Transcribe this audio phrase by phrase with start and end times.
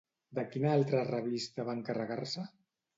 [0.39, 2.51] De quina altra revista va encarregar-se?